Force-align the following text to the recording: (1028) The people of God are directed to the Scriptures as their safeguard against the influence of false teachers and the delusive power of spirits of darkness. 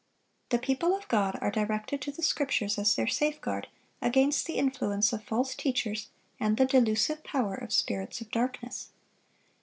(1028) 0.49 0.49
The 0.49 0.65
people 0.65 0.97
of 0.97 1.07
God 1.09 1.37
are 1.43 1.51
directed 1.51 2.01
to 2.01 2.11
the 2.11 2.23
Scriptures 2.23 2.79
as 2.79 2.95
their 2.95 3.05
safeguard 3.05 3.67
against 4.01 4.47
the 4.47 4.53
influence 4.55 5.13
of 5.13 5.23
false 5.23 5.53
teachers 5.53 6.09
and 6.39 6.57
the 6.57 6.65
delusive 6.65 7.23
power 7.23 7.53
of 7.53 7.71
spirits 7.71 8.19
of 8.19 8.31
darkness. 8.31 8.89